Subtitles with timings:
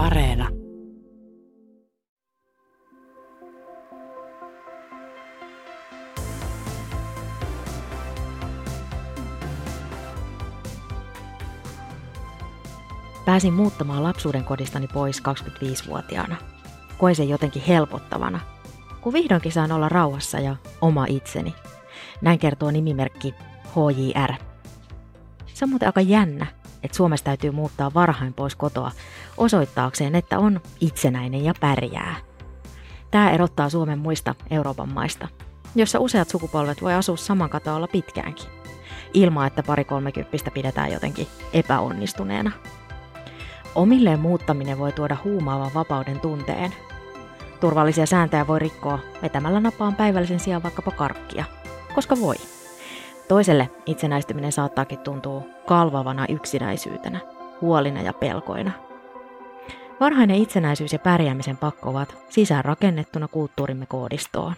[0.00, 0.48] Areena.
[13.26, 16.36] Pääsin muuttamaan lapsuuden kodistani pois 25-vuotiaana.
[16.98, 18.40] Koin sen jotenkin helpottavana,
[19.00, 21.54] kun vihdoinkin saan olla rauhassa ja oma itseni.
[22.20, 23.34] Näin kertoo nimimerkki
[23.66, 24.34] HJR.
[25.54, 26.46] Se on muuten aika jännä,
[26.82, 28.90] että Suomessa täytyy muuttaa varhain pois kotoa
[29.36, 32.16] osoittaakseen, että on itsenäinen ja pärjää.
[33.10, 35.28] Tämä erottaa Suomen muista Euroopan maista,
[35.74, 38.46] jossa useat sukupolvet voi asua saman katoalla pitkäänkin,
[39.14, 42.52] ilman että pari kolmekymppistä pidetään jotenkin epäonnistuneena.
[43.74, 46.74] Omilleen muuttaminen voi tuoda huumaavan vapauden tunteen.
[47.60, 51.44] Turvallisia sääntöjä voi rikkoa vetämällä napaan päivällisen sijaan vaikkapa karkkia,
[51.94, 52.36] koska voi.
[53.30, 57.20] Toiselle itsenäistyminen saattaakin tuntua kalvavana yksinäisyytenä,
[57.60, 58.72] huolina ja pelkoina.
[60.00, 64.54] Varhainen itsenäisyys ja pärjäämisen pakko ovat sisäänrakennettuna kulttuurimme koodistoon.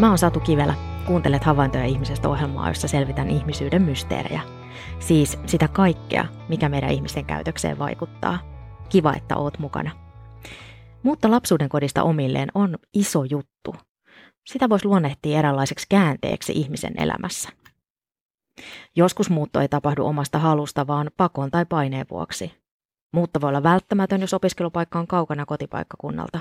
[0.00, 0.74] Mä oon Satu Kivelä.
[1.06, 4.40] Kuuntelet havaintoja ihmisestä ohjelmaa, jossa selvitän ihmisyyden mysteerejä.
[4.98, 8.38] Siis sitä kaikkea, mikä meidän ihmisten käytökseen vaikuttaa–
[8.90, 9.90] Kiva, että oot mukana.
[11.02, 13.74] Mutta lapsuuden kodista omilleen on iso juttu.
[14.46, 17.48] Sitä voisi luonnehtia eräänlaiseksi käänteeksi ihmisen elämässä.
[18.96, 22.54] Joskus muutto ei tapahdu omasta halusta, vaan pakon tai paineen vuoksi.
[23.12, 26.40] Muutto voi olla välttämätön, jos opiskelupaikka on kaukana kotipaikkakunnalta.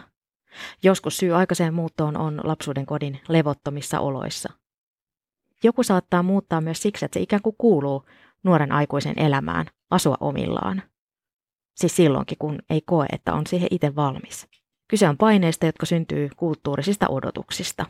[0.83, 4.53] Joskus syy aikaiseen muuttoon on lapsuuden kodin levottomissa oloissa.
[5.63, 8.05] Joku saattaa muuttaa myös siksi, että se ikään kuin kuuluu
[8.43, 10.83] nuoren aikuisen elämään, asua omillaan.
[11.79, 14.47] Siis silloinkin, kun ei koe, että on siihen itse valmis.
[14.87, 17.85] Kyse on paineista, jotka syntyy kulttuurisista odotuksista.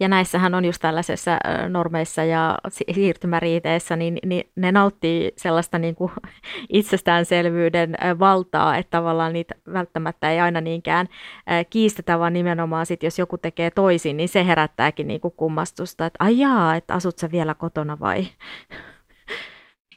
[0.00, 6.12] Ja näissähän on just tällaisessa normeissa ja siirtymäriiteissä, niin, niin ne nauttii sellaista niin kuin
[6.68, 11.08] itsestäänselvyyden valtaa, että tavallaan niitä välttämättä ei aina niinkään
[11.70, 16.24] kiistetä, vaan nimenomaan sit, jos joku tekee toisin, niin se herättääkin niin kuin kummastusta, että
[16.24, 18.26] ajaa, että asut sä vielä kotona vai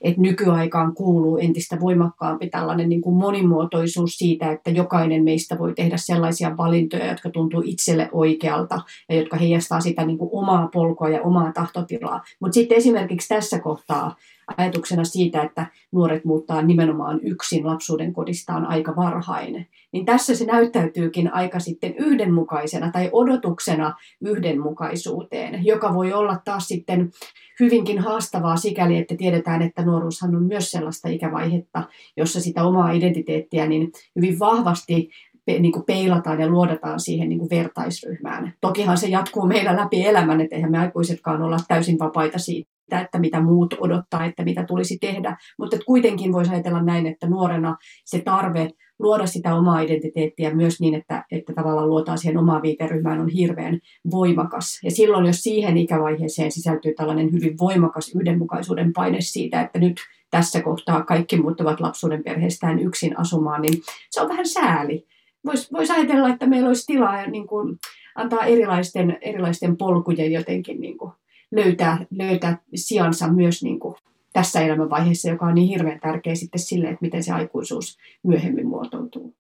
[0.06, 5.98] että nykyaikaan kuuluu entistä voimakkaampi tällainen niin kuin monimuotoisuus siitä, että jokainen meistä voi tehdä
[5.98, 11.22] sellaisia valintoja, jotka tuntuu itselle oikealta ja jotka heijastaa sitä niin kuin omaa polkua ja
[11.22, 12.24] omaa tahtotilaa.
[12.40, 14.16] Mutta sitten esimerkiksi tässä kohtaa
[14.58, 21.34] ajatuksena siitä, että nuoret muuttaa nimenomaan yksin lapsuuden kodistaan aika varhain, niin tässä se näyttäytyykin
[21.34, 27.12] aika sitten yhdenmukaisena tai odotuksena yhdenmukaisuuteen, joka voi olla taas sitten
[27.60, 31.84] hyvinkin haastavaa sikäli, että tiedetään, että nuoruushan on myös sellaista ikävaihetta,
[32.18, 35.10] jossa sitä omaa identiteettiä niin hyvin vahvasti
[35.48, 38.54] niin kuin peilataan ja luodataan siihen niin kuin vertaisryhmään.
[38.62, 43.20] Tokihan se jatkuu meillä läpi elämän, että eihän me aikuisetkaan olla täysin vapaita siitä, että
[43.20, 45.38] mitä muut odottaa, että mitä tulisi tehdä.
[45.60, 48.70] Mutta kuitenkin voisi ajatella näin, että nuorena se tarve
[49.00, 53.80] luoda sitä omaa identiteettiä myös niin, että, että tavallaan luotaan siihen omaan viiteryhmään on hirveän
[54.12, 54.80] voimakas.
[54.84, 59.98] Ja silloin, jos siihen ikävaiheeseen sisältyy tällainen hyvin voimakas yhdenmukaisuuden paine siitä, että nyt
[60.32, 63.82] tässä kohtaa kaikki muuttavat lapsuuden perheestään yksin asumaan, niin
[64.12, 65.06] se on vähän sääli.
[65.46, 67.78] Voisi vois ajatella, että meillä olisi tilaa niin kuin
[68.16, 71.12] antaa erilaisten, erilaisten polkujen jotenkin niin kuin
[71.52, 73.96] löytää, löytää sijansa myös niin kuin
[74.34, 79.36] tässä elämänvaiheessa, joka on niin hirveän tärkeä sitten sille, että miten se aikuisuus myöhemmin muotoutuu.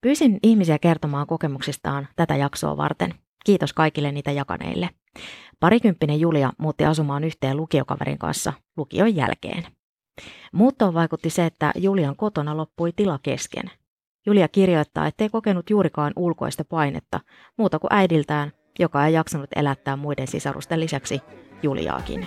[0.00, 3.14] Pyysin ihmisiä kertomaan kokemuksistaan tätä jaksoa varten.
[3.44, 4.90] Kiitos kaikille niitä jakaneille.
[5.60, 9.64] Parikymppinen Julia muutti asumaan yhteen lukiokaverin kanssa lukion jälkeen.
[10.52, 13.70] Muuttoon vaikutti se, että Julian kotona loppui tila kesken.
[14.26, 17.20] Julia kirjoittaa, ettei kokenut juurikaan ulkoista painetta,
[17.56, 21.20] muuta kuin äidiltään, joka ei jaksanut elättää muiden sisarusten lisäksi
[21.62, 22.26] Juliaakin.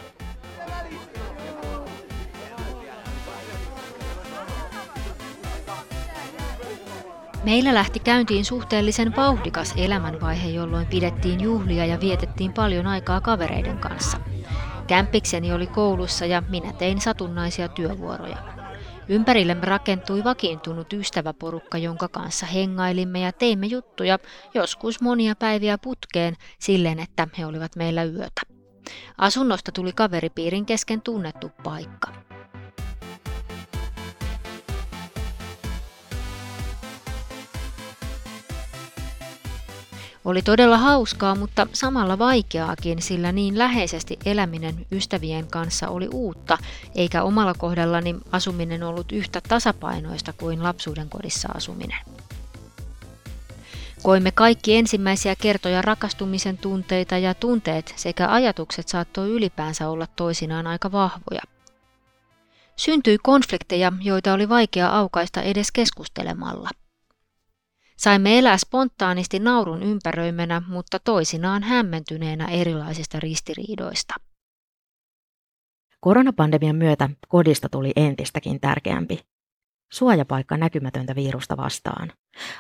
[7.44, 14.18] Meillä lähti käyntiin suhteellisen vauhdikas elämänvaihe, jolloin pidettiin juhlia ja vietettiin paljon aikaa kavereiden kanssa.
[14.88, 18.57] Kämpikseni oli koulussa ja minä tein satunnaisia työvuoroja.
[19.10, 24.20] Ympärillemme rakentui vakiintunut ystäväporukka, jonka kanssa hengailimme ja teimme juttuja,
[24.54, 28.42] joskus monia päiviä putkeen, silleen että he olivat meillä yötä.
[29.18, 32.12] Asunnosta tuli kaveripiirin kesken tunnettu paikka.
[40.28, 46.58] Oli todella hauskaa, mutta samalla vaikeaakin, sillä niin läheisesti eläminen ystävien kanssa oli uutta,
[46.96, 52.00] eikä omalla kohdallani asuminen ollut yhtä tasapainoista kuin lapsuuden kodissa asuminen.
[54.04, 60.92] Koimme kaikki ensimmäisiä kertoja rakastumisen tunteita ja tunteet sekä ajatukset saattoi ylipäänsä olla toisinaan aika
[60.92, 61.42] vahvoja.
[62.76, 66.70] Syntyi konflikteja, joita oli vaikea aukaista edes keskustelemalla.
[67.98, 74.14] Saimme elää spontaanisti naurun ympäröimänä, mutta toisinaan hämmentyneenä erilaisista ristiriidoista.
[76.00, 79.20] Koronapandemian myötä kodista tuli entistäkin tärkeämpi.
[79.92, 82.12] Suojapaikka näkymätöntä virusta vastaan.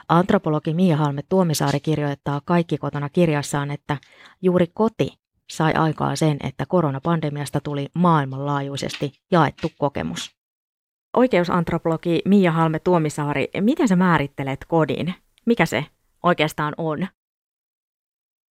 [0.09, 3.97] Antropologi Mia Halme Tuomisaari kirjoittaa Kaikki kotona kirjassaan, että
[4.41, 5.09] juuri koti
[5.49, 10.37] sai aikaa sen, että koronapandemiasta tuli maailmanlaajuisesti jaettu kokemus.
[11.17, 15.15] Oikeusantropologi Mia Halme Tuomisaari, miten sä määrittelet kodin?
[15.47, 15.85] Mikä se
[16.23, 17.07] oikeastaan on?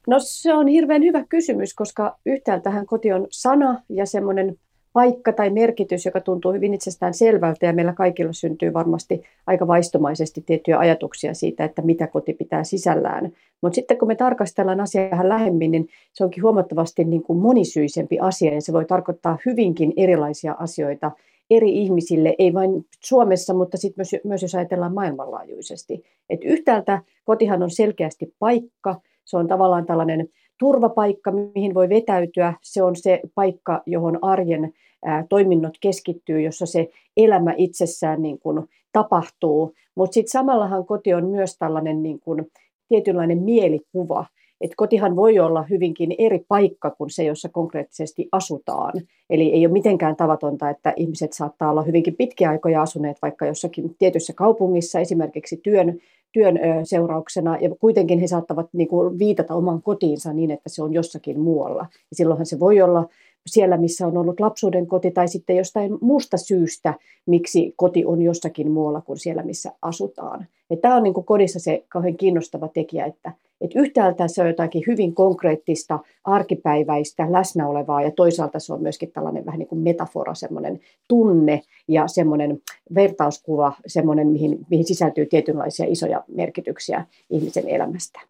[0.07, 4.57] No se on hirveän hyvä kysymys, koska yhtäältähän koti on sana ja semmoinen
[4.93, 10.41] paikka tai merkitys, joka tuntuu hyvin itsestään selvältä ja meillä kaikilla syntyy varmasti aika vaistomaisesti
[10.41, 13.33] tiettyjä ajatuksia siitä, että mitä koti pitää sisällään.
[13.63, 18.19] Mutta sitten kun me tarkastellaan asiaa vähän lähemmin, niin se onkin huomattavasti niin kuin monisyisempi
[18.19, 21.11] asia ja se voi tarkoittaa hyvinkin erilaisia asioita
[21.51, 22.71] eri ihmisille, ei vain
[23.05, 26.03] Suomessa, mutta sitten myös, myös jos ajatellaan maailmanlaajuisesti.
[26.31, 30.29] Et yhtäältä kotihan on selkeästi paikka, se on tavallaan tällainen
[30.59, 32.55] turvapaikka, mihin voi vetäytyä.
[32.63, 34.73] Se on se paikka, johon arjen
[35.29, 39.75] toiminnot keskittyy, jossa se elämä itsessään niin kuin tapahtuu.
[39.95, 42.47] Mutta sitten samallahan koti on myös tällainen niin kuin
[42.89, 44.27] tietynlainen mielikuva,
[44.61, 48.93] et kotihan voi olla hyvinkin eri paikka kuin se, jossa konkreettisesti asutaan.
[49.31, 53.95] Eli ei ole mitenkään tavatonta, että ihmiset saattaa olla hyvinkin pitkiä aikoja asuneet vaikka jossakin
[53.99, 55.99] tietyssä kaupungissa, esimerkiksi työn,
[56.33, 60.93] työn seurauksena, ja kuitenkin he saattavat niin kuin, viitata oman kotiinsa niin, että se on
[60.93, 61.87] jossakin muualla.
[61.93, 63.09] Ja silloinhan se voi olla
[63.47, 66.95] siellä, missä on ollut lapsuuden koti, tai sitten jostain muusta syystä,
[67.27, 70.47] miksi koti on jossakin muualla kuin siellä, missä asutaan.
[70.71, 74.49] Ja tämä on niin kuin kodissa se kauhean kiinnostava tekijä, että, että yhtäältä se on
[74.49, 79.83] jotakin hyvin konkreettista, arkipäiväistä, läsnä olevaa, ja toisaalta se on myöskin tällainen vähän niin kuin
[79.83, 82.59] metafora, semmoinen tunne ja semmoinen
[82.95, 88.21] vertauskuva, semmoinen, mihin, mihin sisältyy tietynlaisia isoja merkityksiä ihmisen elämästä.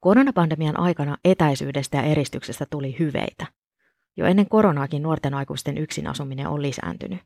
[0.00, 3.46] Koronapandemian aikana etäisyydestä ja eristyksestä tuli hyveitä.
[4.16, 7.18] Jo ennen koronaakin nuorten aikuisten yksin asuminen on lisääntynyt.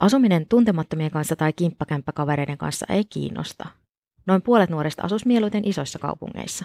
[0.00, 3.66] Asuminen tuntemattomien kanssa tai kimppakämppäkavereiden kanssa ei kiinnosta.
[4.26, 6.64] Noin puolet nuorista asus mieluiten isoissa kaupungeissa.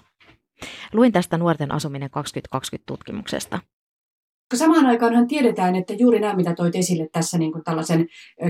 [0.93, 3.59] Luin tästä nuorten asuminen 2020 tutkimuksesta.
[4.55, 8.07] Samaan aikaanhan tiedetään, että juuri nämä, mitä toit esille tässä niin kuin tällaisen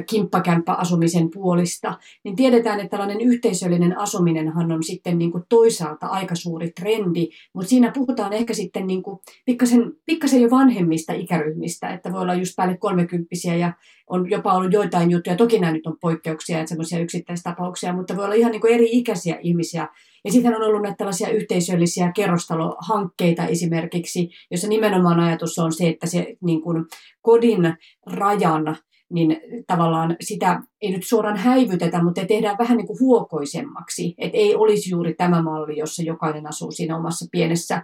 [0.09, 6.71] kimppakämppäasumisen puolista, niin tiedetään, että tällainen yhteisöllinen asuminenhan on sitten niin kuin toisaalta aika suuri
[6.71, 12.21] trendi, mutta siinä puhutaan ehkä sitten niin kuin pikkasen, pikkasen jo vanhemmista ikäryhmistä, että voi
[12.21, 13.73] olla just päälle kolmekymppisiä ja
[14.11, 18.25] on jopa ollut joitain juttuja, toki nämä nyt on poikkeuksia, että semmoisia yksittäistapauksia, mutta voi
[18.25, 19.87] olla ihan niin kuin eri ikäisiä ihmisiä,
[20.25, 26.07] ja sitten on ollut näitä tällaisia yhteisöllisiä kerrostalohankkeita esimerkiksi, jossa nimenomaan ajatus on se, että
[26.07, 26.85] se niin kuin
[27.21, 28.77] kodin rajan
[29.11, 29.37] niin
[29.67, 34.15] tavallaan sitä ei nyt suoraan häivytetä, mutta tehdään vähän niin kuin huokoisemmaksi.
[34.17, 37.83] Että ei olisi juuri tämä malli, jossa jokainen asuu siinä omassa pienessä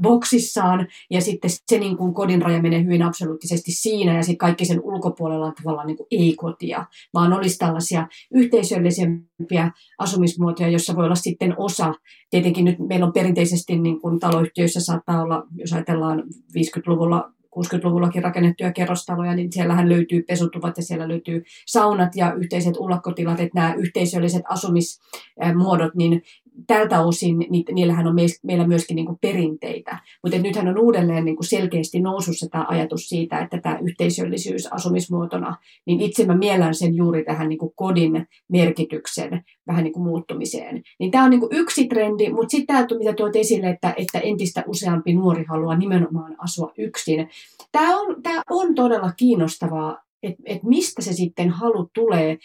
[0.00, 4.64] boksissaan ja sitten se niin kuin kodin raja menee hyvin absoluuttisesti siinä ja sitten kaikki
[4.64, 6.84] sen ulkopuolella on tavallaan niin kuin ei-kotia,
[7.14, 11.94] vaan olisi tällaisia yhteisöllisempiä asumismuotoja, jossa voi olla sitten osa.
[12.30, 16.22] Tietenkin nyt meillä on perinteisesti niin kuin taloyhtiöissä saattaa olla, jos ajatellaan
[16.58, 23.40] 50-luvulla 60-luvullakin rakennettuja kerrostaloja, niin siellähän löytyy pesutuvat ja siellä löytyy saunat ja yhteiset ulkotilat,
[23.40, 26.22] että nämä yhteisölliset asumismuodot, niin
[26.66, 27.36] tältä osin
[27.72, 29.98] niillähän on meillä myöskin niin kuin perinteitä.
[30.22, 35.56] Mutta nythän on uudelleen niin kuin selkeästi nousussa tämä ajatus siitä, että tämä yhteisöllisyys asumismuotona,
[35.86, 40.82] niin itse mä miellän sen juuri tähän niin kuin kodin merkityksen vähän niin kuin muuttumiseen.
[40.98, 44.18] Niin tämä on niin kuin yksi trendi, mutta sitten tämä, mitä tuot esille, että, että
[44.18, 47.28] entistä useampi nuori haluaa nimenomaan asua yksin.
[47.72, 52.38] Tämä on, tämä on todella kiinnostavaa, että, että mistä se sitten halu tulee.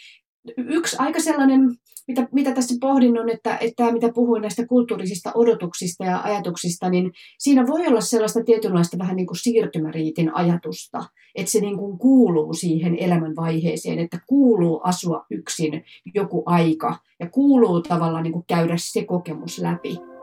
[0.56, 1.76] Yksi aika sellainen
[2.08, 7.12] mitä, mitä tässä pohdin on, että, että mitä puhuin näistä kulttuurisista odotuksista ja ajatuksista, niin
[7.38, 12.54] siinä voi olla sellaista tietynlaista vähän niin kuin siirtymäriitin ajatusta, että se niin kuin kuuluu
[12.54, 15.84] siihen elämänvaiheeseen, että kuuluu asua yksin
[16.14, 20.13] joku aika ja kuuluu tavallaan niin kuin käydä se kokemus läpi.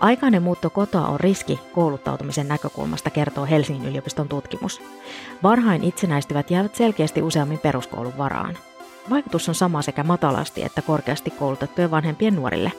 [0.00, 4.82] Aikainen muutto kotoa on riski kouluttautumisen näkökulmasta, kertoo Helsingin yliopiston tutkimus.
[5.42, 8.58] Varhain itsenäistyvät jäävät selkeästi useammin peruskoulun varaan.
[9.10, 12.72] Vaikutus on sama sekä matalasti että korkeasti koulutettujen vanhempien nuorille.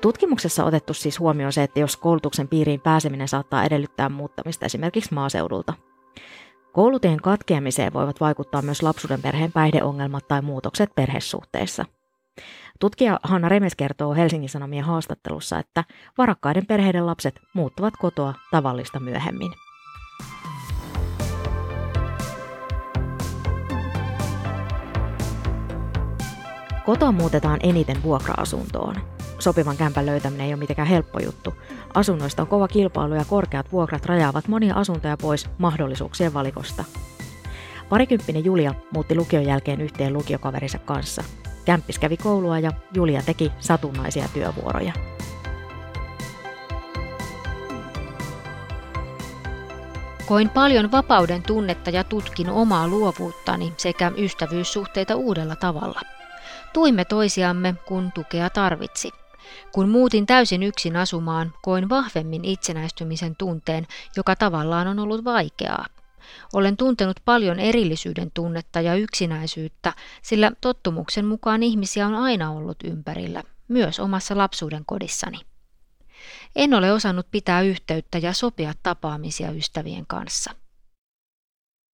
[0.00, 5.74] Tutkimuksessa otettu siis huomioon se, että jos koulutuksen piiriin pääseminen saattaa edellyttää muuttamista esimerkiksi maaseudulta.
[6.72, 11.84] Kouluteen katkeamiseen voivat vaikuttaa myös lapsuuden perheen päihdeongelmat tai muutokset perhesuhteissa.
[12.80, 15.84] Tutkija Hanna Remes kertoo Helsingin Sanomien haastattelussa, että
[16.18, 19.52] varakkaiden perheiden lapset muuttavat kotoa tavallista myöhemmin.
[26.84, 28.94] Kotoa muutetaan eniten vuokra-asuntoon.
[29.38, 31.54] Sopivan kämpän löytäminen ei ole mitenkään helppo juttu.
[31.94, 36.84] Asunnoista on kova kilpailu ja korkeat vuokrat rajaavat monia asuntoja pois mahdollisuuksien valikosta.
[37.88, 41.24] Parikymppinen Julia muutti lukion jälkeen yhteen lukiokaverinsa kanssa.
[41.64, 44.92] Kämppis kävi koulua ja Julia teki satunnaisia työvuoroja.
[50.26, 56.00] Koin paljon vapauden tunnetta ja tutkin omaa luovuuttani sekä ystävyyssuhteita uudella tavalla.
[56.72, 59.10] Tuimme toisiamme, kun tukea tarvitsi.
[59.72, 65.86] Kun muutin täysin yksin asumaan, koin vahvemmin itsenäistymisen tunteen, joka tavallaan on ollut vaikeaa.
[66.52, 73.42] Olen tuntenut paljon erillisyyden tunnetta ja yksinäisyyttä, sillä tottumuksen mukaan ihmisiä on aina ollut ympärillä,
[73.68, 75.38] myös omassa lapsuuden kodissani.
[76.56, 80.54] En ole osannut pitää yhteyttä ja sopia tapaamisia ystävien kanssa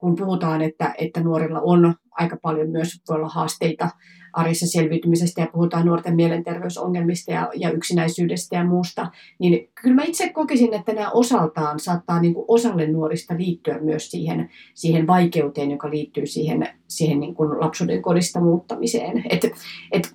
[0.00, 3.90] kun puhutaan, että, että nuorilla on aika paljon myös voi olla haasteita
[4.32, 10.28] arjessa selviytymisestä ja puhutaan nuorten mielenterveysongelmista ja, ja yksinäisyydestä ja muusta, niin kyllä mä itse
[10.28, 15.90] kokisin, että nämä osaltaan saattaa niin kuin osalle nuorista liittyä myös siihen, siihen vaikeuteen, joka
[15.90, 19.24] liittyy siihen, siihen niin kuin lapsuuden kodista muuttamiseen.
[19.30, 19.44] Et,
[19.92, 20.14] et,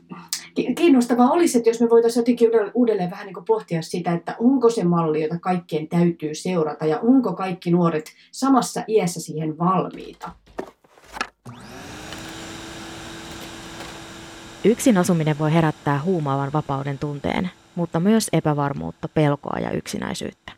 [0.75, 4.84] kiinnostavaa olisi, että jos me voitaisiin jotenkin uudelleen vähän niin pohtia sitä, että onko se
[4.84, 10.44] malli, jota kaikkien täytyy seurata ja onko kaikki nuoret samassa iässä siihen valmiita.
[14.65, 20.51] Yksin asuminen voi herättää huumaavan vapauden tunteen, mutta myös epävarmuutta, pelkoa ja yksinäisyyttä.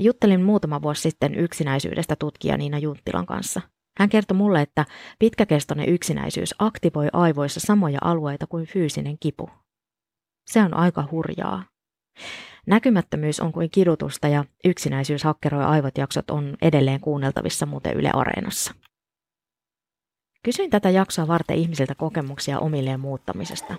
[0.00, 3.60] Juttelin muutama vuosi sitten yksinäisyydestä tutkija Niina Junttilan kanssa–
[3.98, 4.84] hän kertoi mulle, että
[5.18, 9.50] pitkäkestoinen yksinäisyys aktivoi aivoissa samoja alueita kuin fyysinen kipu.
[10.50, 11.64] Se on aika hurjaa.
[12.66, 18.74] Näkymättömyys on kuin kidutusta ja yksinäisyys hakkeroi aivot jaksot on edelleen kuunneltavissa muuten Yle Areenassa.
[20.44, 23.74] Kysyin tätä jaksoa varten ihmisiltä kokemuksia omilleen muuttamisesta.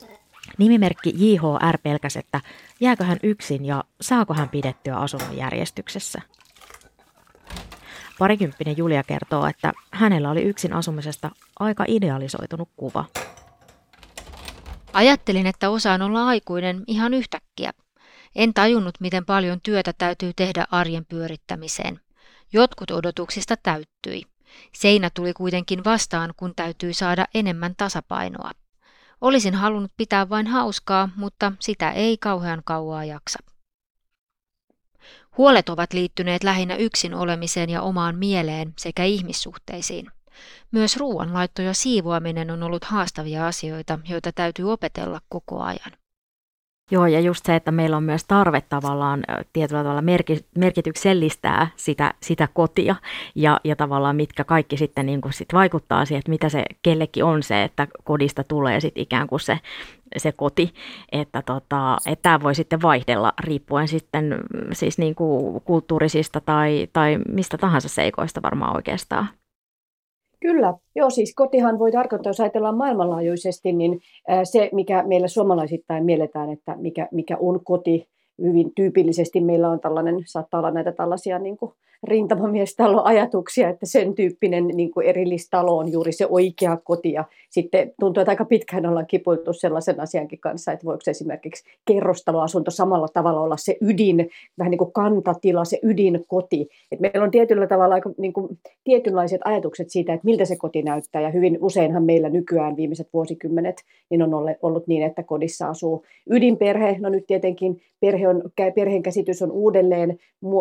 [0.57, 2.41] Nimimerkki JHR pelkäsi, että
[2.79, 6.21] jääkö hän yksin ja saako hän pidettyä asunnon järjestyksessä.
[8.19, 13.05] Parikymppinen Julia kertoo, että hänellä oli yksin asumisesta aika idealisoitunut kuva.
[14.93, 17.71] Ajattelin, että osaan olla aikuinen ihan yhtäkkiä.
[18.35, 21.99] En tajunnut, miten paljon työtä täytyy tehdä arjen pyörittämiseen.
[22.53, 24.34] Jotkut odotuksista täyttyi.
[24.73, 28.51] Seinä tuli kuitenkin vastaan, kun täytyy saada enemmän tasapainoa.
[29.21, 33.39] Olisin halunnut pitää vain hauskaa, mutta sitä ei kauhean kauaa jaksa.
[35.37, 40.11] Huolet ovat liittyneet lähinnä yksin olemiseen ja omaan mieleen sekä ihmissuhteisiin.
[40.71, 46.04] Myös ruoanlaitto ja siivoaminen on ollut haastavia asioita, joita täytyy opetella koko ajan.
[46.91, 49.23] Joo, ja just se, että meillä on myös tarve tavallaan
[49.53, 50.03] tietyllä tavalla
[50.57, 52.95] merkityksellistää sitä, sitä kotia
[53.35, 57.23] ja, ja tavallaan mitkä kaikki sitten niin kuin sit vaikuttaa siihen, että mitä se kellekin
[57.23, 59.59] on se, että kodista tulee sitten ikään kuin se,
[60.17, 60.73] se koti,
[61.11, 64.39] että tota, tämä voi sitten vaihdella riippuen sitten
[64.73, 69.29] siis niin kuin kulttuurisista tai, tai mistä tahansa seikoista varmaan oikeastaan.
[70.45, 73.99] Kyllä, joo siis kotihan voi tarkoittaa, jos ajatellaan maailmanlaajuisesti, niin
[74.43, 78.07] se mikä meillä suomalaisittain mielletään, että mikä, mikä on koti,
[78.41, 81.71] hyvin tyypillisesti meillä on tällainen, saattaa olla näitä tällaisia niin kuin
[82.03, 87.11] rintamamiestalon ajatuksia, että sen tyyppinen niin kuin erillistalo on juuri se oikea koti.
[87.11, 92.71] Ja sitten tuntuu, että aika pitkään ollaan kipuiltu sellaisen asiankin kanssa, että voiko esimerkiksi kerrostaloasunto
[92.71, 96.67] samalla tavalla olla se ydin, vähän niin kuin kantatila, se ydinkoti.
[96.91, 100.81] Et meillä on tietyllä tavalla aika niin kuin, tietynlaiset ajatukset siitä, että miltä se koti
[100.81, 101.21] näyttää.
[101.21, 103.75] Ja hyvin useinhan meillä nykyään viimeiset vuosikymmenet
[104.09, 106.97] niin on ollut niin, että kodissa asuu ydinperhe.
[106.99, 108.43] No nyt tietenkin perhe on,
[108.75, 110.17] perheen käsitys on uudelleen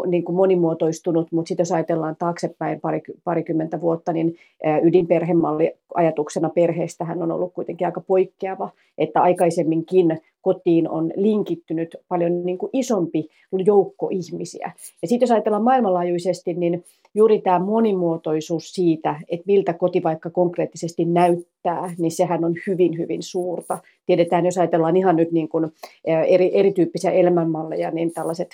[0.06, 4.36] niin kuin monimuotoistunut, mutta sitten jos ajatellaan taaksepäin pari, parikymmentä vuotta, niin
[4.82, 12.58] ydinperhemalli ajatuksena perheestähän on ollut kuitenkin aika poikkeava, että aikaisemminkin kotiin on linkittynyt paljon niin
[12.58, 13.28] kuin isompi
[13.66, 14.72] joukko ihmisiä.
[15.02, 16.84] Ja sitten jos ajatellaan maailmanlaajuisesti, niin
[17.14, 23.22] juuri tämä monimuotoisuus siitä, että miltä koti vaikka konkreettisesti näyttää, niin sehän on hyvin, hyvin
[23.22, 23.78] suurta.
[24.06, 25.72] Tiedetään, jos ajatellaan ihan nyt niin kuin
[26.04, 28.48] eri, erityyppisiä elämänmalleja, niin tällaiset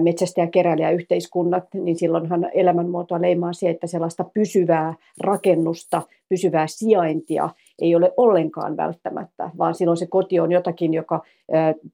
[0.00, 0.48] metsästä-
[0.80, 6.02] ja yhteiskunnat, niin silloinhan elämänmuotoa leimaa se, että sellaista pysyvää rakennusta,
[6.34, 7.50] pysyvää sijaintia
[7.80, 11.22] ei ole ollenkaan välttämättä, vaan silloin se koti on jotakin, joka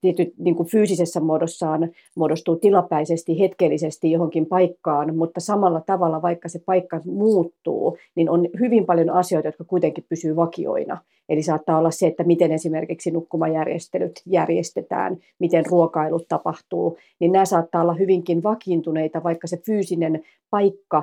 [0.01, 6.59] tietyt, niin kuin fyysisessä muodossaan muodostuu tilapäisesti, hetkellisesti johonkin paikkaan, mutta samalla tavalla, vaikka se
[6.67, 10.99] paikka muuttuu, niin on hyvin paljon asioita, jotka kuitenkin pysyy vakioina.
[11.29, 17.83] Eli saattaa olla se, että miten esimerkiksi nukkumajärjestelyt järjestetään, miten ruokailut tapahtuu, niin nämä saattaa
[17.83, 21.03] olla hyvinkin vakiintuneita, vaikka se fyysinen paikka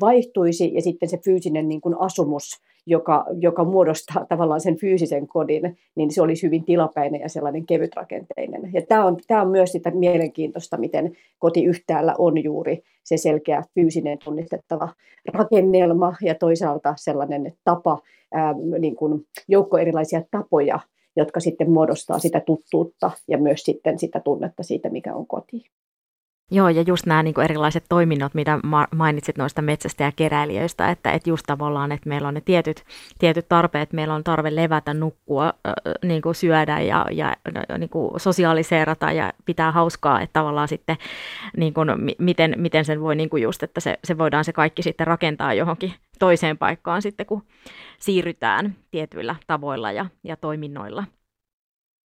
[0.00, 5.78] vaihtuisi ja sitten se fyysinen niin kuin asumus, joka, joka muodostaa tavallaan sen fyysisen kodin,
[5.96, 8.70] niin se olisi hyvin tilapäinen ja sellainen kevytrakenteinen.
[8.72, 13.62] Ja tämä on, tämä on myös sitä mielenkiintoista, miten koti yhtäällä on juuri se selkeä
[13.74, 14.88] fyysinen tunnistettava
[15.34, 17.98] rakennelma ja toisaalta sellainen tapa,
[18.32, 20.80] ää, niin kuin joukko erilaisia tapoja,
[21.16, 25.64] jotka sitten muodostaa sitä tuttuutta ja myös sitten sitä tunnetta siitä, mikä on koti.
[26.50, 28.58] Joo, ja just nämä niin erilaiset toiminnot, mitä
[28.94, 32.84] mainitsit noista metsästä ja keräilijöistä, että, että just tavallaan, että meillä on ne tietyt,
[33.18, 35.52] tietyt tarpeet, meillä on tarve levätä, nukkua,
[36.04, 37.36] niin kuin syödä ja, ja
[37.78, 40.96] niin kuin sosiaaliseerata ja pitää hauskaa, että tavallaan sitten
[41.56, 41.88] niin kuin,
[42.18, 45.54] miten, miten sen voi niin kuin just, että se, se voidaan se kaikki sitten rakentaa
[45.54, 47.42] johonkin toiseen paikkaan sitten, kun
[47.98, 51.04] siirrytään tietyillä tavoilla ja, ja toiminnoilla.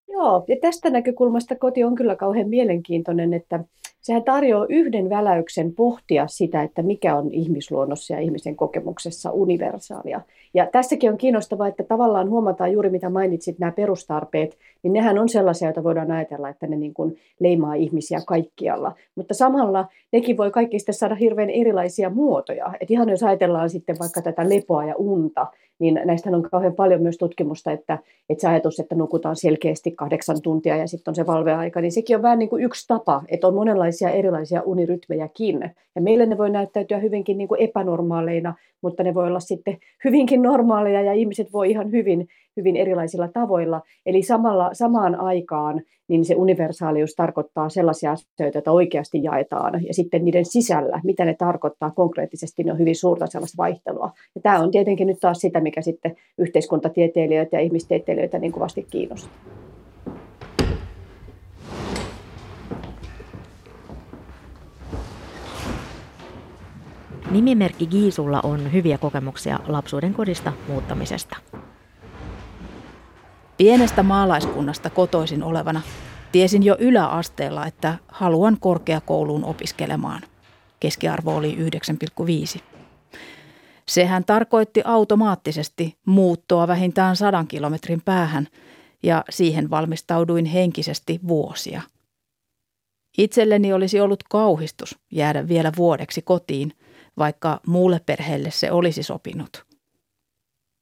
[0.07, 3.59] Joo, ja tästä näkökulmasta koti on kyllä kauhean mielenkiintoinen, että
[4.03, 10.21] sehän tarjoaa yhden väläyksen pohtia sitä, että mikä on ihmisluonnossa ja ihmisen kokemuksessa universaalia.
[10.53, 15.29] Ja tässäkin on kiinnostavaa, että tavallaan huomataan juuri mitä mainitsit, nämä perustarpeet, niin nehän on
[15.29, 18.95] sellaisia, joita voidaan ajatella, että ne niin kuin leimaa ihmisiä kaikkialla.
[19.15, 22.73] Mutta samalla nekin voi kaikki sitten saada hirveän erilaisia muotoja.
[22.79, 25.47] Et ihan jos ajatellaan sitten vaikka tätä lepoa ja unta,
[25.79, 30.41] niin näistä on kauhean paljon myös tutkimusta, että, että se ajatus, että nukutaan selkeästi kahdeksan
[30.41, 33.47] tuntia ja sitten on se valveaika, niin sekin on vähän niin kuin yksi tapa, että
[33.47, 35.71] on monenlaisia erilaisia unirytmejäkin.
[35.95, 40.41] Ja meille ne voi näyttäytyä hyvinkin niin kuin epänormaaleina, mutta ne voi olla sitten hyvinkin
[40.41, 43.81] normaaleja ja ihmiset voi ihan hyvin, hyvin erilaisilla tavoilla.
[44.05, 49.85] Eli samalla, samaan aikaan niin se universaalius tarkoittaa sellaisia asioita, joita oikeasti jaetaan.
[49.87, 54.11] Ja sitten niiden sisällä, mitä ne tarkoittaa konkreettisesti, ne on hyvin suurta sellaista vaihtelua.
[54.35, 59.72] Ja tämä on tietenkin nyt taas sitä, mikä sitten yhteiskuntatieteilijöitä ja ihmistieteilijöitä niin kovasti kiinnostaa.
[67.33, 71.37] Nimimerkki Giisulla on hyviä kokemuksia lapsuuden kodista muuttamisesta.
[73.57, 75.81] Pienestä maalaiskunnasta kotoisin olevana
[76.31, 80.21] tiesin jo yläasteella, että haluan korkeakouluun opiskelemaan.
[80.79, 81.57] Keskiarvo oli
[82.55, 82.61] 9,5.
[83.87, 88.47] Sehän tarkoitti automaattisesti muuttoa vähintään sadan kilometrin päähän
[89.03, 91.81] ja siihen valmistauduin henkisesti vuosia.
[93.17, 96.73] Itselleni olisi ollut kauhistus jäädä vielä vuodeksi kotiin,
[97.17, 99.65] vaikka muulle perheelle se olisi sopinut.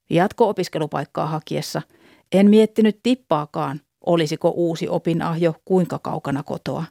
[0.09, 1.81] Jatko-opiskelupaikkaa hakiessa–
[2.31, 6.83] en miettinyt tippaakaan, olisiko uusi opinahjo kuinka kaukana kotoa.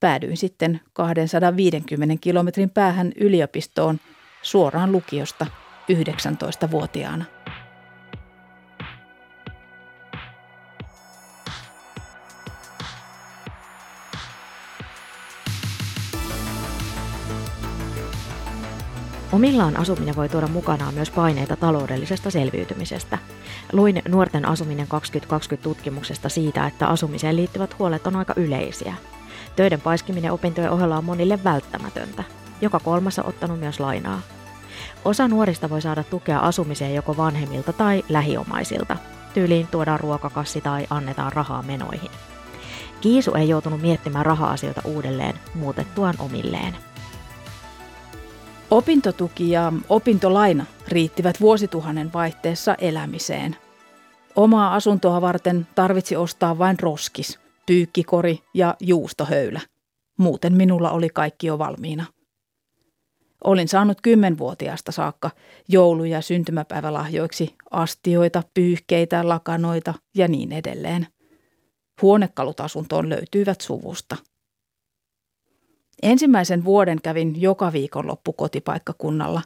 [0.00, 4.00] Päädyin sitten 250 kilometrin päähän yliopistoon
[4.42, 5.46] suoraan lukiosta
[5.92, 7.24] 19-vuotiaana.
[19.32, 23.18] Omillaan asuminen voi tuoda mukanaan myös paineita taloudellisesta selviytymisestä.
[23.72, 28.94] Luin nuorten asuminen 2020 tutkimuksesta siitä, että asumiseen liittyvät huolet on aika yleisiä.
[29.56, 32.24] Töiden paiskiminen opintojen ohella on monille välttämätöntä.
[32.60, 34.20] Joka kolmas on ottanut myös lainaa.
[35.04, 38.96] Osa nuorista voi saada tukea asumiseen joko vanhemmilta tai lähiomaisilta.
[39.34, 42.10] Tyyliin tuodaan ruokakassi tai annetaan rahaa menoihin.
[43.00, 46.89] Kiisu ei joutunut miettimään raha-asioita uudelleen muutettuaan omilleen.
[48.70, 53.56] Opintotuki ja opintolaina riittivät vuosituhannen vaihteessa elämiseen.
[54.36, 59.60] Omaa asuntoa varten tarvitsi ostaa vain roskis, pyykkikori ja juustohöylä.
[60.18, 62.04] Muuten minulla oli kaikki jo valmiina.
[63.44, 65.30] Olin saanut kymmenvuotiaasta saakka
[65.68, 71.06] joulu- ja syntymäpäivälahjoiksi astioita, pyyhkeitä, lakanoita ja niin edelleen.
[72.02, 74.16] Huonekalut asuntoon löytyivät suvusta–
[76.02, 79.42] Ensimmäisen vuoden kävin joka viikonloppu kotipaikkakunnalla.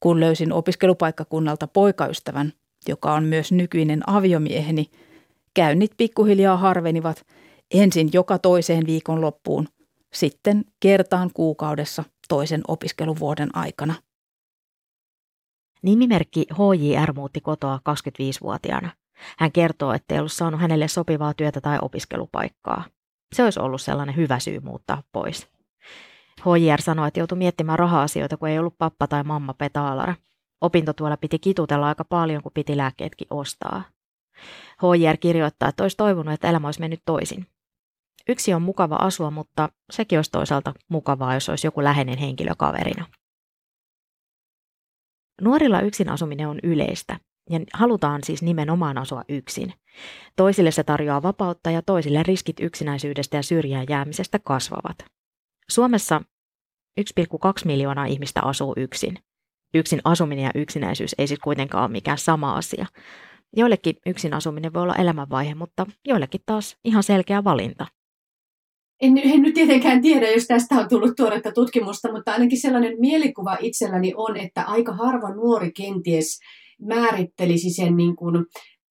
[0.00, 2.52] Kun löysin opiskelupaikkakunnalta poikaystävän,
[2.88, 4.90] joka on myös nykyinen aviomieheni,
[5.54, 7.26] käynnit pikkuhiljaa harvenivat
[7.74, 9.68] ensin joka toiseen viikonloppuun,
[10.12, 13.94] sitten kertaan kuukaudessa toisen opiskeluvuoden aikana.
[15.82, 18.90] Nimimerkki HJR muutti kotoa 25-vuotiaana.
[19.38, 22.84] Hän kertoo, että ei ollut saanut hänelle sopivaa työtä tai opiskelupaikkaa.
[23.36, 25.48] Se olisi ollut sellainen hyvä syy muuttaa pois.
[26.40, 30.14] HJR sanoi, että joutui miettimään raha-asioita, kun ei ollut pappa tai mamma petaalara.
[30.60, 33.82] Opintotuolla piti kitutella aika paljon, kun piti lääkkeetkin ostaa.
[34.82, 37.46] HJR kirjoittaa, että olisi toivonut, että elämä olisi mennyt toisin.
[38.28, 43.06] Yksi on mukava asua, mutta sekin olisi toisaalta mukavaa, jos olisi joku läheinen henkilö kaverina.
[45.40, 49.72] Nuorilla yksin asuminen on yleistä ja halutaan siis nimenomaan asua yksin.
[50.36, 55.04] Toisille se tarjoaa vapautta ja toisille riskit yksinäisyydestä ja syrjään jäämisestä kasvavat.
[55.70, 56.22] Suomessa
[57.00, 57.06] 1,2
[57.64, 59.18] miljoonaa ihmistä asuu yksin.
[59.74, 62.86] Yksin asuminen ja yksinäisyys ei siis kuitenkaan ole mikään sama asia.
[63.56, 67.86] Joillekin yksin asuminen voi olla elämänvaihe, mutta joillekin taas ihan selkeä valinta.
[69.00, 73.56] En, en nyt tietenkään tiedä, jos tästä on tullut tuoretta tutkimusta, mutta ainakin sellainen mielikuva
[73.60, 76.40] itselläni on, että aika harva nuori kenties
[76.80, 78.46] määrittelisi sen niin kuin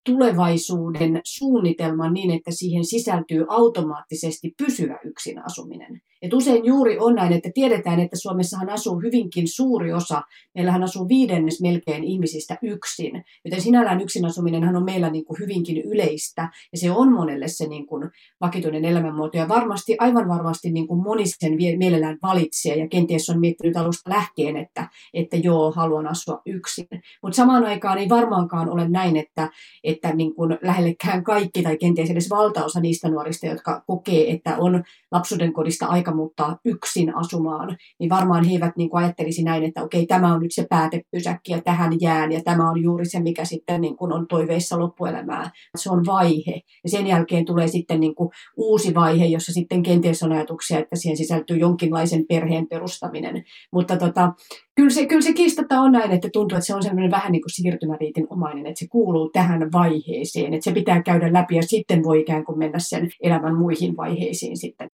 [0.06, 6.00] tulevaisuuden suunnitelman niin, että siihen sisältyy automaattisesti pysyvä yksin asuminen.
[6.22, 10.22] Et usein juuri on näin, että tiedetään, että Suomessahan asuu hyvinkin suuri osa,
[10.54, 15.82] meillähän asuu viidennes melkein ihmisistä yksin, joten sinällään yksin asuminenhan on meillä niin kuin hyvinkin
[15.82, 20.88] yleistä, ja se on monelle se niin kuin vakituinen elämänmuoto, ja varmasti, aivan varmasti niin
[20.88, 26.06] kuin moni sen mielellään valitsee, ja kenties on miettinyt alusta lähtien, että, että joo, haluan
[26.06, 26.86] asua yksin.
[27.22, 29.48] Mutta samaan aikaan ei varmaankaan ole näin, että,
[29.84, 34.84] että niin kuin lähellekään kaikki, tai kenties edes valtaosa niistä nuorista, jotka kokee, että on
[35.12, 39.64] lapsuuden kodista aika aika muuttaa yksin asumaan, niin varmaan he eivät niin kuin ajattelisi näin,
[39.64, 43.20] että okei, tämä on nyt se päätepysäkki ja tähän jään ja tämä on juuri se,
[43.20, 45.50] mikä sitten niin kuin on toiveissa loppuelämää.
[45.76, 50.22] Se on vaihe ja sen jälkeen tulee sitten niin kuin uusi vaihe, jossa sitten kenties
[50.22, 53.44] on ajatuksia, että siihen sisältyy jonkinlaisen perheen perustaminen.
[53.72, 54.32] Mutta tota,
[54.76, 57.42] kyllä se, kyllä se kiistatta on näin, että tuntuu, että se on sellainen vähän niin
[57.42, 62.02] kuin siirtymäriitin omainen, että se kuuluu tähän vaiheeseen, että se pitää käydä läpi ja sitten
[62.02, 64.88] voi ikään kuin mennä sen elämän muihin vaiheisiin sitten.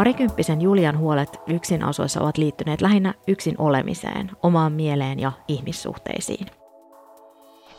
[0.00, 6.46] Parikymppisen Julian huolet yksin asuessa ovat liittyneet lähinnä yksin olemiseen, omaan mieleen ja ihmissuhteisiin.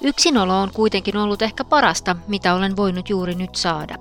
[0.01, 3.95] Yksinolo on kuitenkin ollut ehkä parasta, mitä olen voinut juuri nyt saada.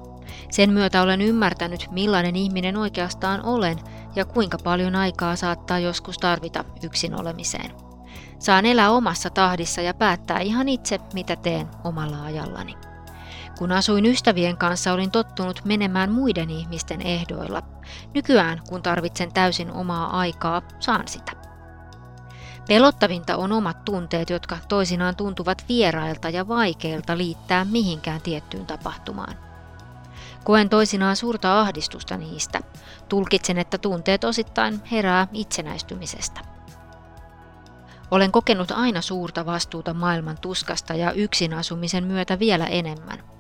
[0.51, 3.79] Sen myötä olen ymmärtänyt, millainen ihminen oikeastaan olen
[4.17, 7.71] ja kuinka paljon aikaa saattaa joskus tarvita yksin olemiseen.
[8.39, 12.90] Saan elää omassa tahdissa ja päättää ihan itse, mitä teen omalla ajallani.
[13.61, 17.63] Kun asuin ystävien kanssa, olin tottunut menemään muiden ihmisten ehdoilla.
[18.15, 21.33] Nykyään, kun tarvitsen täysin omaa aikaa, saan sitä.
[22.69, 29.35] Pelottavinta on omat tunteet, jotka toisinaan tuntuvat vierailta ja vaikeilta liittää mihinkään tiettyyn tapahtumaan.
[30.45, 32.61] Koen toisinaan suurta ahdistusta niistä.
[33.09, 36.41] Tulkitsen, että tunteet osittain herää itsenäistymisestä.
[38.11, 43.40] Olen kokenut aina suurta vastuuta maailman tuskasta ja yksin asumisen myötä vielä enemmän.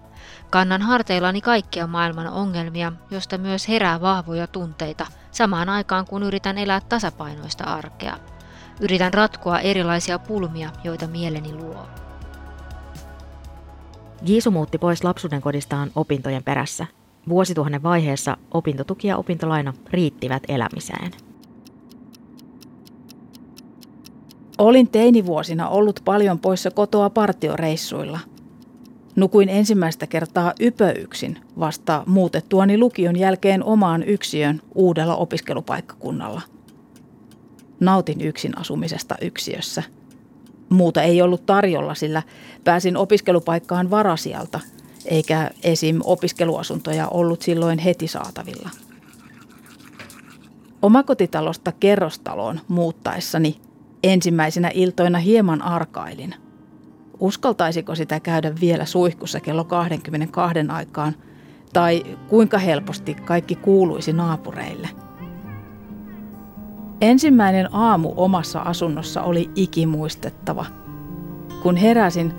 [0.50, 6.80] Kannan harteillani kaikkia maailman ongelmia, josta myös herää vahvoja tunteita, samaan aikaan kun yritän elää
[6.80, 8.16] tasapainoista arkea.
[8.80, 11.86] Yritän ratkoa erilaisia pulmia, joita mieleni luo.
[14.26, 16.86] Jiisu muutti pois lapsuuden kodistaan opintojen perässä.
[17.28, 21.10] Vuosituhannen vaiheessa opintotuki ja opintolaina riittivät elämiseen.
[24.58, 28.18] Olin teinivuosina ollut paljon poissa kotoa partioreissuilla–
[29.16, 36.40] Nukuin ensimmäistä kertaa ypöyksin vasta muutettuani lukion jälkeen omaan yksiön uudella opiskelupaikkakunnalla.
[37.81, 39.83] Nautin yksin asumisesta yksiössä.
[40.68, 42.23] Muuta ei ollut tarjolla, sillä
[42.64, 44.61] pääsin opiskelupaikkaan varasialta,
[45.05, 46.01] eikä esim.
[46.05, 48.70] opiskeluasuntoja ollut silloin heti saatavilla.
[50.83, 53.61] Omakotitalosta kerrostaloon muuttaessani
[54.03, 56.35] ensimmäisenä iltoina hieman arkailin–
[57.20, 61.14] uskaltaisiko sitä käydä vielä suihkussa kello 22 aikaan,
[61.72, 64.88] tai kuinka helposti kaikki kuuluisi naapureille.
[67.00, 70.66] Ensimmäinen aamu omassa asunnossa oli ikimuistettava.
[71.62, 72.35] Kun heräsin,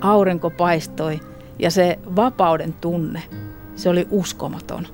[0.00, 1.20] aurinko paistoi
[1.58, 3.22] ja se vapauden tunne,
[3.74, 4.86] se oli uskomaton.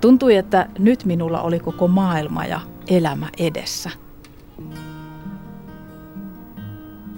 [0.00, 3.90] Tuntui, että nyt minulla oli koko maailma ja elämä edessä.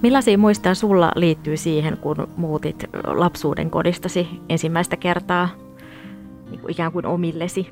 [0.01, 5.49] Millaisia muistoja sulla liittyy siihen, kun muutit lapsuuden kodistasi ensimmäistä kertaa
[6.49, 7.67] niin kuin ikään kuin omillesi?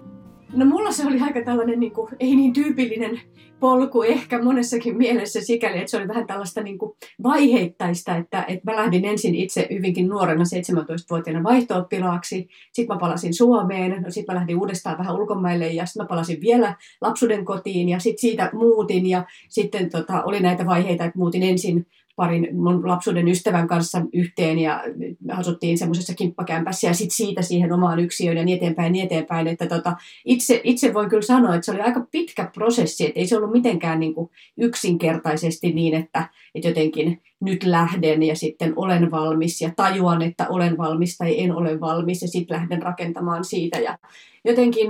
[0.54, 3.22] No mulla se oli aika tällainen niin kuin, ei niin tyypillinen
[3.60, 6.92] polku ehkä monessakin mielessä sikäli, että se oli vähän tällaista niin kuin
[7.24, 14.02] vaiheittaista, että, että mä lähdin ensin itse hyvinkin nuorena 17-vuotiaana vaihto-oppilaaksi, sitten mä palasin Suomeen,
[14.02, 18.00] no sitten mä lähdin uudestaan vähän ulkomaille ja sitten mä palasin vielä lapsuuden kotiin ja
[18.00, 21.86] sitten siitä muutin ja sitten tota, oli näitä vaiheita, että muutin ensin
[22.20, 24.84] parin mun lapsuuden ystävän kanssa yhteen ja
[25.32, 29.48] asuttiin semmoisessa kimppakämpässä ja sitten siitä siihen omaan yksiöön ja niin eteenpäin, niin eteenpäin.
[29.48, 33.28] Että tota, itse, itse voin kyllä sanoa, että se oli aika pitkä prosessi, että ei
[33.28, 39.12] se ollut mitenkään niin kuin yksinkertaisesti niin, että, että jotenkin nyt lähden ja sitten olen
[39.12, 43.80] valmis ja tajuan, että olen valmis tai en ole valmis ja sitten lähden rakentamaan siitä
[43.80, 43.98] ja
[44.46, 44.90] jotenkin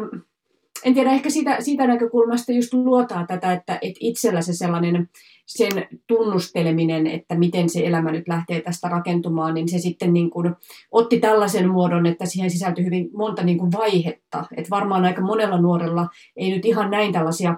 [0.83, 5.09] en tiedä, ehkä siitä, siitä näkökulmasta just luotaa tätä, että, että itsellä se sellainen
[5.45, 10.55] sen tunnusteleminen, että miten se elämä nyt lähtee tästä rakentumaan, niin se sitten niin kuin
[10.91, 14.45] otti tällaisen muodon, että siihen sisältyi hyvin monta niin kuin vaihetta.
[14.57, 17.55] Että varmaan aika monella nuorella ei nyt ihan näin tällaisia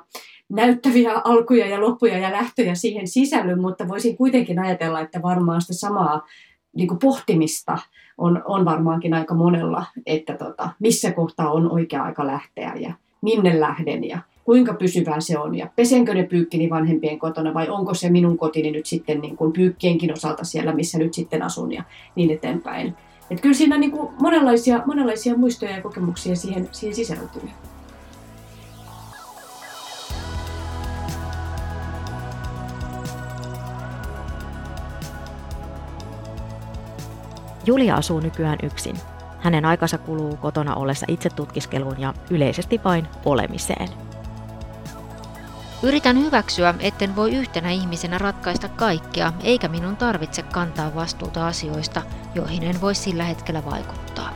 [0.50, 5.74] näyttäviä alkuja ja loppuja ja lähtöjä siihen sisälly, mutta voisin kuitenkin ajatella, että varmaan sitä
[5.74, 6.28] samaa
[6.76, 7.78] niin kuin pohtimista
[8.18, 13.60] on, on varmaankin aika monella, että tota, missä kohtaa on oikea aika lähteä ja minne
[13.60, 18.10] lähden ja kuinka pysyvää se on ja pesenkö ne pyykkini vanhempien kotona vai onko se
[18.10, 21.84] minun kotini nyt sitten niin kuin pyykkienkin osalta siellä, missä nyt sitten asun ja
[22.16, 22.96] niin eteenpäin.
[23.30, 27.42] Et kyllä siinä niin kuin monenlaisia, monenlaisia muistoja ja kokemuksia siihen, siihen sisältyy.
[37.66, 38.96] Julia asuu nykyään yksin.
[39.42, 43.90] Hänen aikansa kuluu kotona ollessa itse tutkiskeluun ja yleisesti vain olemiseen.
[45.84, 52.02] Yritän hyväksyä, etten voi yhtenä ihmisenä ratkaista kaikkea, eikä minun tarvitse kantaa vastuuta asioista,
[52.36, 54.30] joihin en voi sillä hetkellä vaikuttaa.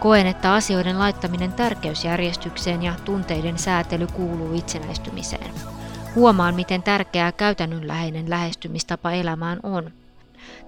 [0.00, 5.50] Koen, että asioiden laittaminen tärkeysjärjestykseen ja tunteiden säätely kuuluu itsenäistymiseen.
[6.14, 9.90] Huomaan, miten tärkeää käytännönläheinen lähestymistapa elämään on.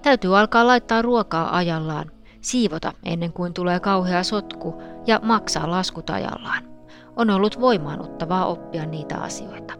[0.01, 6.63] Täytyy alkaa laittaa ruokaa ajallaan, siivota ennen kuin tulee kauhea sotku ja maksaa laskut ajallaan.
[7.15, 9.73] On ollut voimaanottavaa oppia niitä asioita.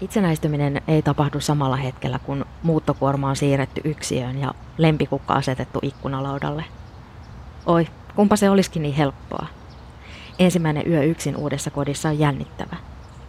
[0.00, 6.64] Itsenäistyminen ei tapahdu samalla hetkellä, kun muuttokuorma on siirretty yksiöön ja lempikukka asetettu ikkunalaudalle.
[7.66, 9.46] Oi, kumpa se olisikin niin helppoa.
[10.38, 12.76] Ensimmäinen yö yksin uudessa kodissa on jännittävä.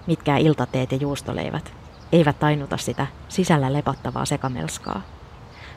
[0.08, 1.74] Mitkään iltateet ja juustoleivät
[2.12, 5.02] eivät tainuta sitä sisällä lepattavaa sekamelskaa.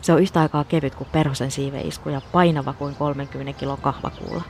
[0.01, 4.43] Se on yhtä aikaa kevyt kuin perhosen siiveisku ja painava kuin 30 kilo kahvakuulla.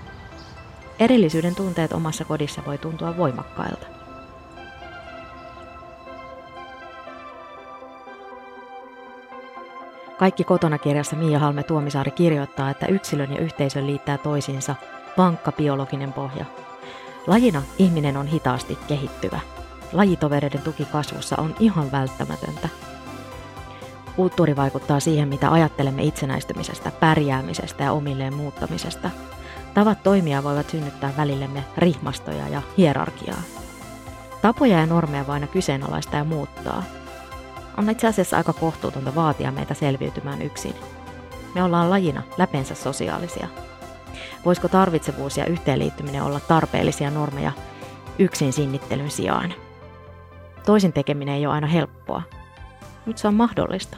[0.99, 3.87] Erillisyyden tunteet omassa kodissa voi tuntua voimakkailta.
[10.19, 14.75] Kaikki kotona kirjassa Mia Halme Tuomisaari kirjoittaa, että yksilön ja yhteisön liittää toisiinsa
[15.19, 16.45] vankka biologinen pohja.
[17.27, 19.41] Lajina ihminen on hitaasti kehittyvä.
[19.93, 22.69] Lajitovereiden tuki kasvussa on ihan välttämätöntä.
[24.17, 29.11] Kulttuuri vaikuttaa siihen, mitä ajattelemme itsenäistymisestä, pärjäämisestä ja omilleen muuttamisesta.
[29.75, 33.43] Tavat toimia voivat synnyttää välillemme rihmastoja ja hierarkiaa.
[34.43, 36.83] Tapoja ja normeja voi aina kyseenalaista ja muuttaa–
[37.81, 40.75] on itse asiassa aika kohtuutonta vaatia meitä selviytymään yksin.
[41.55, 43.49] Me ollaan lajina läpensä sosiaalisia.
[44.45, 47.53] Voisiko tarvitsevuus ja yhteenliittyminen olla tarpeellisia normeja
[48.19, 49.55] yksin sinnittelyn sijaan?
[50.67, 52.23] Toisin tekeminen ei ole aina helppoa.
[53.07, 53.97] Nyt se on mahdollista.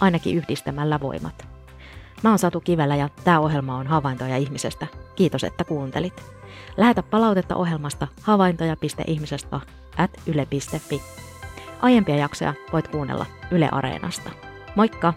[0.00, 1.46] Ainakin yhdistämällä voimat.
[2.22, 4.86] Mä oon Satu Kivelä ja tämä ohjelma on Havaintoja ihmisestä.
[5.16, 6.22] Kiitos, että kuuntelit.
[6.76, 9.60] Lähetä palautetta ohjelmasta havaintoja.ihmisestä
[9.96, 11.02] at yle.fi.
[11.82, 14.30] Aiempia jaksoja voit kuunnella Yle Areenasta.
[14.74, 15.14] Moikka!